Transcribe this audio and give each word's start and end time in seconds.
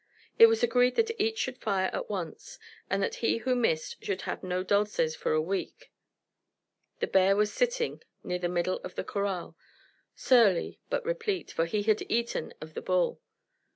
It 0.39 0.47
was 0.47 0.63
agreed 0.63 0.95
that 0.95 1.11
each 1.21 1.37
should 1.37 1.59
fire 1.61 1.91
at 1.93 2.09
once, 2.09 2.57
and 2.89 3.03
that 3.03 3.17
he 3.21 3.37
who 3.37 3.53
missed 3.53 4.03
should 4.03 4.23
have 4.23 4.41
no 4.43 4.63
dulces 4.63 5.15
for 5.15 5.33
a 5.33 5.39
week. 5.39 5.91
The 7.01 7.05
bear 7.05 7.35
was 7.35 7.53
sitting 7.53 8.01
near 8.23 8.39
the 8.39 8.49
middle 8.49 8.77
of 8.77 8.95
the 8.95 9.03
corral, 9.03 9.55
surly 10.15 10.79
but 10.89 11.05
replete, 11.05 11.51
for 11.51 11.65
he 11.67 11.83
had 11.83 12.01
eaten 12.09 12.51
of 12.61 12.73
the 12.73 12.81
bull. 12.81 13.21